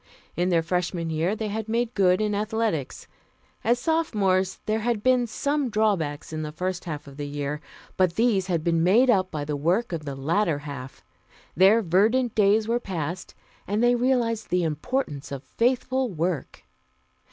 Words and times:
In 0.35 0.49
their 0.49 0.63
Freshman 0.63 1.11
year 1.11 1.35
they 1.35 1.49
had 1.49 1.69
made 1.69 1.93
good 1.93 2.21
in 2.21 2.33
athletics. 2.33 3.07
As 3.63 3.77
Sophomores, 3.77 4.57
there 4.65 4.79
had 4.79 5.03
been 5.03 5.27
some 5.27 5.69
drawbacks 5.69 6.33
in 6.33 6.41
the 6.41 6.51
first 6.51 6.85
half 6.85 7.05
of 7.05 7.17
the 7.17 7.27
year, 7.27 7.61
but 7.97 8.15
these 8.15 8.47
had 8.47 8.63
been 8.63 8.81
made 8.81 9.11
up 9.11 9.29
by 9.29 9.45
the 9.45 9.55
work 9.55 9.93
of 9.93 10.03
the 10.03 10.15
latter 10.15 10.57
half. 10.57 11.03
Their 11.55 11.83
"verdant 11.83 12.33
days" 12.33 12.67
were 12.67 12.79
past, 12.79 13.35
and 13.67 13.83
they 13.83 13.93
realized 13.93 14.49
the 14.49 14.63
importance 14.63 15.31
of 15.31 15.43
faithful 15.43 16.09
work. 16.09 16.63